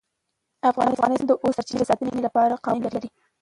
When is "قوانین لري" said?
2.65-3.09